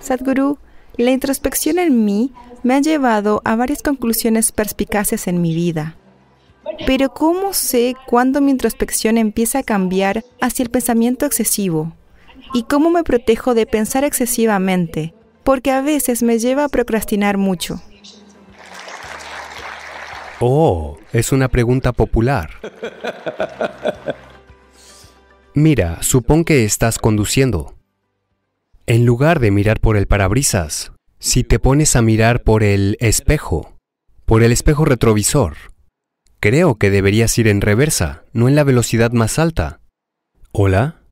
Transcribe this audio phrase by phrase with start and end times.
[0.00, 0.58] Sadhguru,
[0.96, 2.32] la introspección en mí
[2.62, 5.96] me ha llevado a varias conclusiones perspicaces en mi vida.
[6.86, 11.92] Pero ¿cómo sé cuándo mi introspección empieza a cambiar hacia el pensamiento excesivo?
[12.54, 15.14] ¿Y cómo me protejo de pensar excesivamente?
[15.44, 17.80] Porque a veces me lleva a procrastinar mucho.
[20.40, 22.50] Oh, es una pregunta popular.
[25.54, 27.77] Mira, supón que estás conduciendo.
[28.90, 33.76] En lugar de mirar por el parabrisas, si te pones a mirar por el espejo,
[34.24, 35.56] por el espejo retrovisor,
[36.40, 39.82] creo que deberías ir en reversa, no en la velocidad más alta.
[40.52, 41.02] ¿Hola?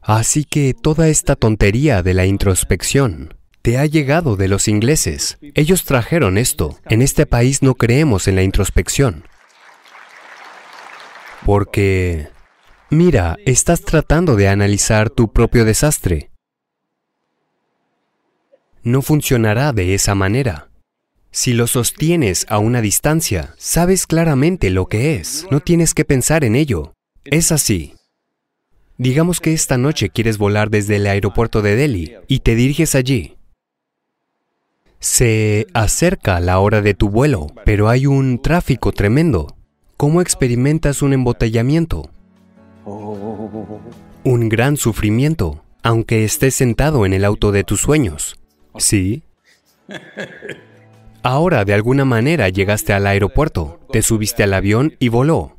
[0.00, 5.36] Así que toda esta tontería de la introspección te ha llegado de los ingleses.
[5.54, 6.78] Ellos trajeron esto.
[6.88, 9.24] En este país no creemos en la introspección.
[11.44, 12.30] Porque
[12.90, 16.30] Mira, estás tratando de analizar tu propio desastre.
[18.82, 20.70] No funcionará de esa manera.
[21.30, 25.46] Si lo sostienes a una distancia, sabes claramente lo que es.
[25.50, 26.94] No tienes que pensar en ello.
[27.24, 27.92] Es así.
[28.96, 33.36] Digamos que esta noche quieres volar desde el aeropuerto de Delhi y te diriges allí.
[34.98, 39.58] Se acerca la hora de tu vuelo, pero hay un tráfico tremendo.
[39.98, 42.10] ¿Cómo experimentas un embotellamiento?
[44.24, 48.36] Un gran sufrimiento, aunque estés sentado en el auto de tus sueños.
[48.76, 49.22] ¿Sí?
[51.22, 55.56] Ahora, de alguna manera, llegaste al aeropuerto, te subiste al avión y voló.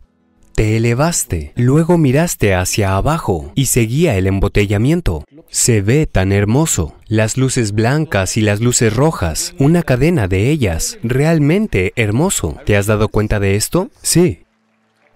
[0.55, 5.23] Te elevaste, luego miraste hacia abajo y seguía el embotellamiento.
[5.47, 6.95] Se ve tan hermoso.
[7.07, 12.57] Las luces blancas y las luces rojas, una cadena de ellas, realmente hermoso.
[12.65, 13.89] ¿Te has dado cuenta de esto?
[14.01, 14.39] Sí.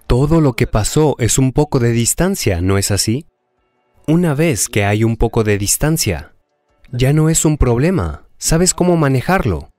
[0.06, 3.26] Todo lo que pasó es un poco de distancia, ¿no es así?
[4.06, 6.34] Una vez que hay un poco de distancia,
[6.92, 9.70] ya no es un problema, sabes cómo manejarlo.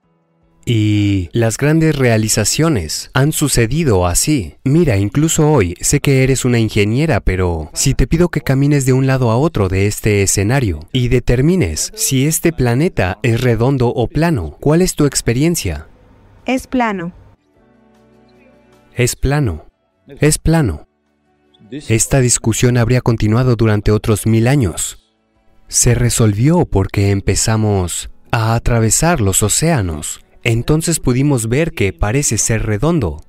[0.68, 4.56] Y las grandes realizaciones han sucedido así.
[4.64, 8.92] Mira, incluso hoy sé que eres una ingeniera, pero si te pido que camines de
[8.92, 14.08] un lado a otro de este escenario y determines si este planeta es redondo o
[14.08, 15.86] plano, ¿cuál es tu experiencia?
[16.46, 17.12] Es plano.
[18.96, 19.66] Es plano.
[20.08, 20.88] Es plano.
[21.70, 24.98] Esta discusión habría continuado durante otros mil años.
[25.68, 30.20] Se resolvió porque empezamos a atravesar los océanos.
[30.44, 33.20] Entonces pudimos ver que parece ser redondo.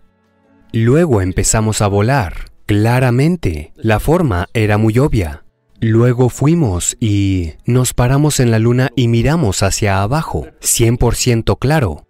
[0.71, 2.51] Luego empezamos a volar.
[2.67, 5.45] Claramente, la forma era muy obvia.
[5.79, 12.06] Luego fuimos y nos paramos en la luna y miramos hacia abajo, 100% claro.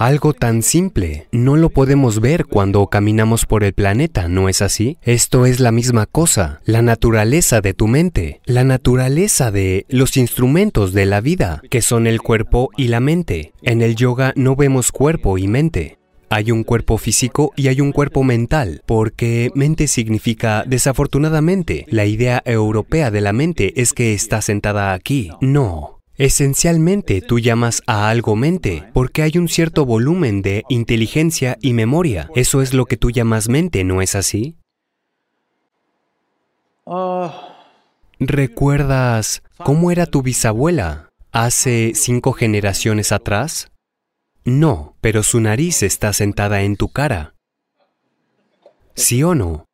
[0.00, 4.96] Algo tan simple, no lo podemos ver cuando caminamos por el planeta, ¿no es así?
[5.02, 10.94] Esto es la misma cosa, la naturaleza de tu mente, la naturaleza de los instrumentos
[10.94, 13.52] de la vida, que son el cuerpo y la mente.
[13.60, 15.98] En el yoga no vemos cuerpo y mente.
[16.30, 22.40] Hay un cuerpo físico y hay un cuerpo mental, porque mente significa, desafortunadamente, la idea
[22.46, 25.30] europea de la mente es que está sentada aquí.
[25.42, 31.72] No, Esencialmente tú llamas a algo mente porque hay un cierto volumen de inteligencia y
[31.72, 32.28] memoria.
[32.34, 34.58] Eso es lo que tú llamas mente, ¿no es así?
[38.18, 43.72] ¿Recuerdas cómo era tu bisabuela hace cinco generaciones atrás?
[44.44, 47.32] No, pero su nariz está sentada en tu cara.
[48.94, 49.64] ¿Sí o no?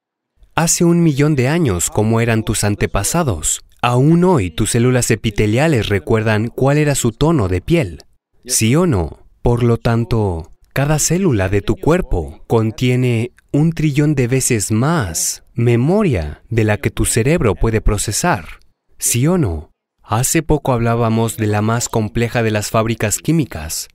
[0.54, 3.65] Hace un millón de años, ¿cómo eran tus antepasados?
[3.88, 8.00] Aún hoy tus células epiteliales recuerdan cuál era su tono de piel.
[8.44, 9.28] ¿Sí o no?
[9.42, 16.42] Por lo tanto, cada célula de tu cuerpo contiene un trillón de veces más memoria
[16.50, 18.58] de la que tu cerebro puede procesar.
[18.98, 19.70] ¿Sí o no?
[20.02, 23.86] Hace poco hablábamos de la más compleja de las fábricas químicas.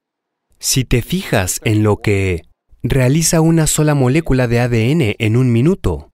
[0.58, 2.44] Si te fijas en lo que
[2.82, 6.11] realiza una sola molécula de ADN en un minuto,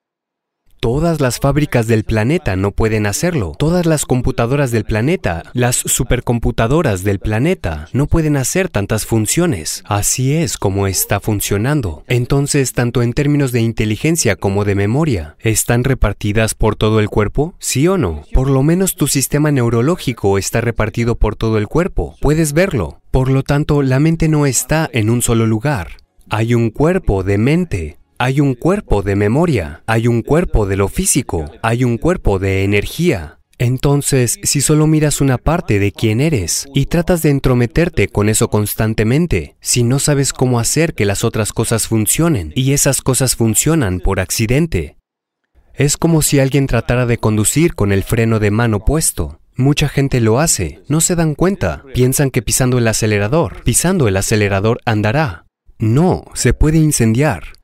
[0.80, 3.54] Todas las fábricas del planeta no pueden hacerlo.
[3.58, 9.84] Todas las computadoras del planeta, las supercomputadoras del planeta, no pueden hacer tantas funciones.
[9.86, 12.04] Así es como está funcionando.
[12.08, 17.56] Entonces, tanto en términos de inteligencia como de memoria, ¿están repartidas por todo el cuerpo?
[17.58, 18.22] ¿Sí o no?
[18.32, 22.16] Por lo menos tu sistema neurológico está repartido por todo el cuerpo.
[22.22, 23.02] Puedes verlo.
[23.10, 25.98] Por lo tanto, la mente no está en un solo lugar.
[26.30, 30.88] Hay un cuerpo de mente hay un cuerpo de memoria, hay un cuerpo de lo
[30.88, 33.40] físico, hay un cuerpo de energía.
[33.60, 38.50] Entonces, si solo miras una parte de quién eres y tratas de entrometerte con eso
[38.50, 44.00] constantemente, si no sabes cómo hacer que las otras cosas funcionen y esas cosas funcionan
[44.00, 44.98] por accidente,
[45.74, 49.40] es como si alguien tratara de conducir con el freno de mano puesto.
[49.56, 54.18] Mucha gente lo hace, no se dan cuenta, piensan que pisando el acelerador, pisando el
[54.18, 55.46] acelerador andará.
[55.80, 57.57] No, se puede incendiar.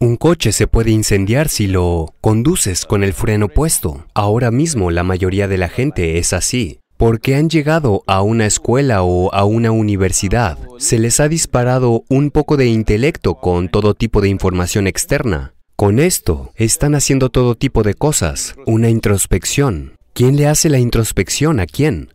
[0.00, 4.06] Un coche se puede incendiar si lo conduces con el freno puesto.
[4.14, 6.78] Ahora mismo la mayoría de la gente es así.
[6.96, 12.30] Porque han llegado a una escuela o a una universidad, se les ha disparado un
[12.30, 15.54] poco de intelecto con todo tipo de información externa.
[15.74, 19.96] Con esto, están haciendo todo tipo de cosas, una introspección.
[20.12, 22.12] ¿Quién le hace la introspección a quién?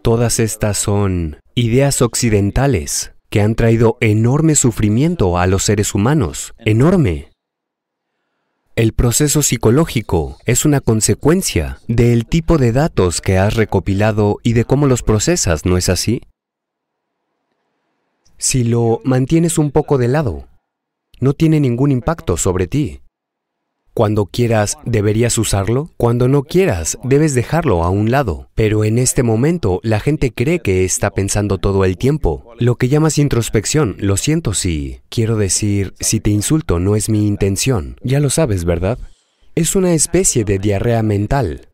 [0.00, 7.30] Todas estas son ideas occidentales que han traído enorme sufrimiento a los seres humanos, enorme.
[8.76, 14.66] El proceso psicológico es una consecuencia del tipo de datos que has recopilado y de
[14.66, 16.20] cómo los procesas, ¿no es así?
[18.36, 20.46] Si lo mantienes un poco de lado,
[21.18, 23.00] no tiene ningún impacto sobre ti.
[23.94, 25.90] Cuando quieras, deberías usarlo.
[25.98, 28.48] Cuando no quieras, debes dejarlo a un lado.
[28.54, 32.54] Pero en este momento, la gente cree que está pensando todo el tiempo.
[32.58, 35.00] Lo que llamas introspección, lo siento si...
[35.10, 37.96] Quiero decir, si te insulto, no es mi intención.
[38.02, 38.98] Ya lo sabes, ¿verdad?
[39.54, 41.68] Es una especie de diarrea mental.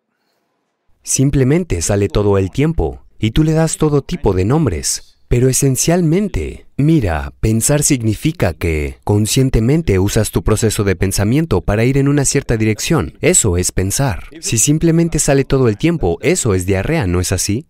[1.05, 5.19] Simplemente sale todo el tiempo, y tú le das todo tipo de nombres.
[5.29, 12.09] Pero esencialmente, mira, pensar significa que conscientemente usas tu proceso de pensamiento para ir en
[12.09, 13.19] una cierta dirección.
[13.21, 14.25] Eso es pensar.
[14.41, 17.67] Si simplemente sale todo el tiempo, eso es diarrea, ¿no es así?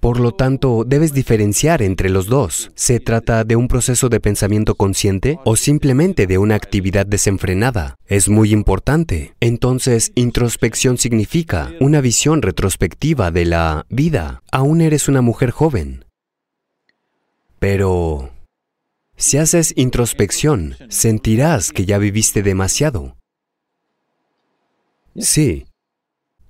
[0.00, 2.70] Por lo tanto, debes diferenciar entre los dos.
[2.76, 7.96] ¿Se trata de un proceso de pensamiento consciente o simplemente de una actividad desenfrenada?
[8.06, 9.34] Es muy importante.
[9.40, 14.42] Entonces, introspección significa una visión retrospectiva de la vida.
[14.52, 16.05] Aún eres una mujer joven.
[17.58, 18.30] Pero...
[19.16, 23.16] Si haces introspección, sentirás que ya viviste demasiado.
[25.16, 25.66] Sí,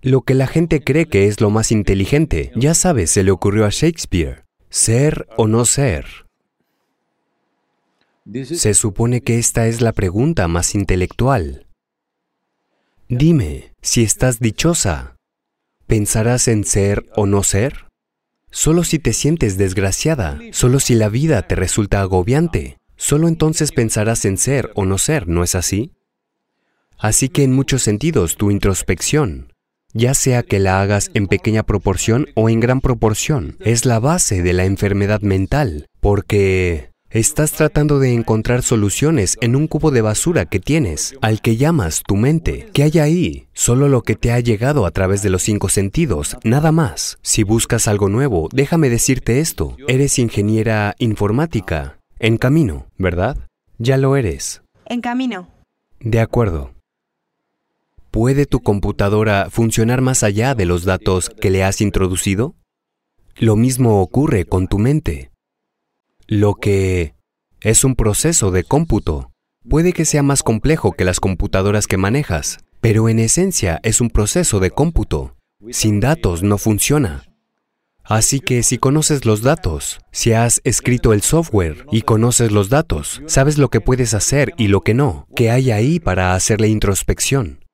[0.02, 3.66] lo que la gente cree que es lo más inteligente, ya sabes, se le ocurrió
[3.66, 4.44] a Shakespeare.
[4.68, 6.06] Ser o no ser.
[8.44, 11.66] Se supone que esta es la pregunta más intelectual.
[13.08, 15.16] Dime, si estás dichosa,
[15.86, 17.85] ¿pensarás en ser o no ser?
[18.56, 24.24] Solo si te sientes desgraciada, solo si la vida te resulta agobiante, solo entonces pensarás
[24.24, 25.92] en ser o no ser, ¿no es así?
[26.96, 29.52] Así que en muchos sentidos tu introspección,
[29.92, 33.58] ya sea que la hagas en pequeña proporción o en gran proporción.
[33.60, 39.66] Es la base de la enfermedad mental, porque estás tratando de encontrar soluciones en un
[39.66, 42.68] cubo de basura que tienes, al que llamas tu mente.
[42.72, 43.46] ¿Qué hay ahí?
[43.52, 47.18] Solo lo que te ha llegado a través de los cinco sentidos, nada más.
[47.22, 49.76] Si buscas algo nuevo, déjame decirte esto.
[49.88, 51.98] Eres ingeniera informática.
[52.18, 53.36] En camino, ¿verdad?
[53.78, 54.62] Ya lo eres.
[54.86, 55.48] En camino.
[56.00, 56.72] De acuerdo.
[58.10, 62.54] ¿Puede tu computadora funcionar más allá de los datos que le has introducido?
[63.36, 65.30] Lo mismo ocurre con tu mente.
[66.28, 67.14] Lo que
[67.60, 69.30] es un proceso de cómputo
[69.68, 74.10] puede que sea más complejo que las computadoras que manejas, pero en esencia es un
[74.10, 75.36] proceso de cómputo.
[75.70, 77.22] Sin datos no funciona.
[78.02, 83.22] Así que si conoces los datos, si has escrito el software y conoces los datos,
[83.26, 86.66] sabes lo que puedes hacer y lo que no, que hay ahí para hacer la
[86.66, 87.64] introspección.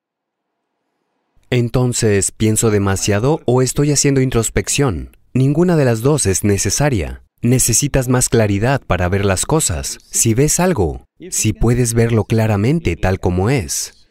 [1.49, 5.17] Entonces, ¿pienso demasiado o estoy haciendo introspección?
[5.33, 7.23] Ninguna de las dos es necesaria.
[7.43, 9.99] Necesitas más claridad para ver las cosas.
[10.11, 14.09] Si ves algo, si puedes verlo claramente tal como es,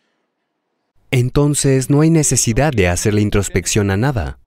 [1.09, 4.39] entonces no hay necesidad de hacer la introspección a nada.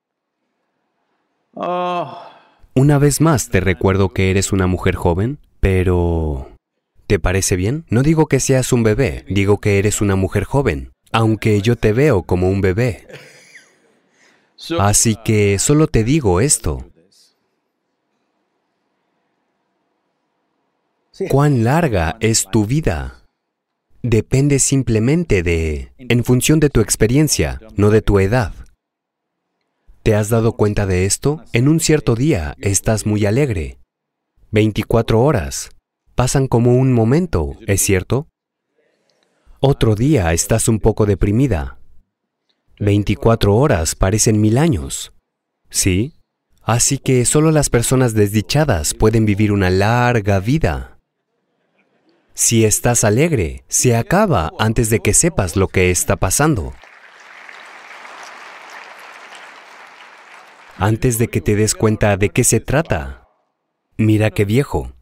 [2.75, 6.51] Una vez más te recuerdo que eres una mujer joven, pero...
[7.07, 7.85] ¿Te parece bien?
[7.91, 11.93] No digo que seas un bebé, digo que eres una mujer joven aunque yo te
[11.93, 13.07] veo como un bebé.
[14.81, 16.91] Así que solo te digo esto.
[21.31, 23.23] ¿Cuán larga es tu vida?
[24.03, 28.53] Depende simplemente de, en función de tu experiencia, no de tu edad.
[30.03, 31.45] ¿Te has dado cuenta de esto?
[31.53, 33.79] En un cierto día estás muy alegre.
[34.51, 35.71] 24 horas.
[36.17, 38.27] Pasan como un momento, ¿es cierto?
[39.61, 41.79] Otro día estás un poco deprimida.
[42.81, 45.13] 24 horas parecen mil años.
[45.71, 46.15] ¿Sí?
[46.61, 50.94] Así que solo las personas desdichadas pueden vivir una larga vida.
[52.37, 56.75] Si estás alegre, se acaba antes de que sepas lo que está pasando.
[60.77, 63.23] Antes de que te des cuenta de qué se trata.
[63.97, 64.93] Mira qué viejo.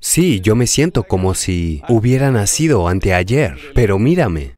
[0.00, 4.54] Sí, yo me siento como si hubiera nacido anteayer, pero mírame.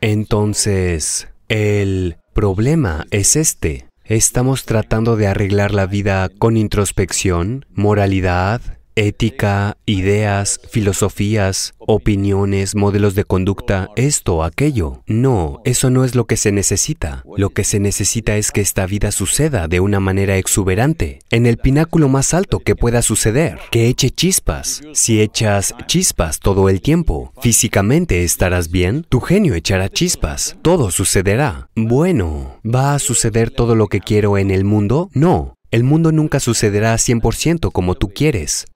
[0.00, 3.88] Entonces, el problema es este.
[4.06, 8.60] Estamos tratando de arreglar la vida con introspección, moralidad,
[8.96, 15.02] ética, ideas, filosofías, opiniones, modelos de conducta, esto, aquello.
[15.06, 17.24] No, eso no es lo que se necesita.
[17.36, 21.58] Lo que se necesita es que esta vida suceda de una manera exuberante, en el
[21.58, 24.82] pináculo más alto que pueda suceder, que eche chispas.
[24.92, 31.68] Si echas chispas todo el tiempo, físicamente estarás bien, tu genio echará chispas, todo sucederá.
[31.74, 35.10] Bueno, ¿va a suceder todo lo que quiero en el mundo?
[35.12, 38.66] No, el mundo nunca sucederá 100% como tú quieres.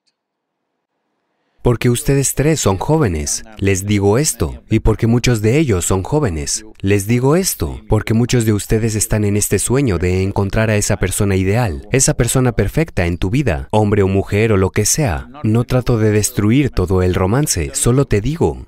[1.61, 6.65] Porque ustedes tres son jóvenes, les digo esto, y porque muchos de ellos son jóvenes,
[6.79, 10.97] les digo esto, porque muchos de ustedes están en este sueño de encontrar a esa
[10.97, 15.27] persona ideal, esa persona perfecta en tu vida, hombre o mujer o lo que sea.
[15.43, 18.65] No trato de destruir todo el romance, solo te digo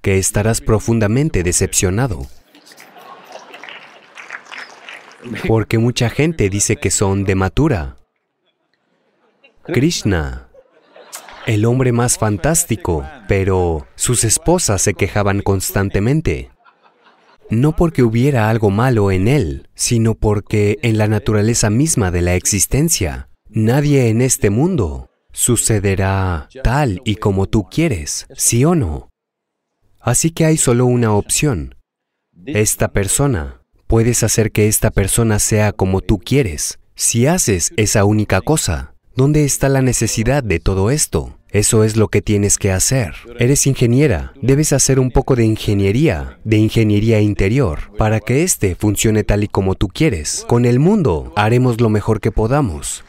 [0.00, 2.26] que estarás profundamente decepcionado.
[5.46, 7.96] Porque mucha gente dice que son de matura.
[9.62, 10.48] Krishna
[11.46, 16.50] el hombre más fantástico, pero sus esposas se quejaban constantemente.
[17.50, 22.34] No porque hubiera algo malo en él, sino porque en la naturaleza misma de la
[22.34, 29.10] existencia, nadie en este mundo sucederá tal y como tú quieres, sí o no.
[30.00, 31.76] Así que hay solo una opción.
[32.46, 33.60] Esta persona.
[33.86, 36.78] Puedes hacer que esta persona sea como tú quieres.
[36.94, 41.36] Si haces esa única cosa, ¿Dónde está la necesidad de todo esto?
[41.50, 43.14] Eso es lo que tienes que hacer.
[43.38, 49.22] Eres ingeniera, debes hacer un poco de ingeniería, de ingeniería interior, para que éste funcione
[49.22, 50.46] tal y como tú quieres.
[50.48, 53.04] Con el mundo haremos lo mejor que podamos.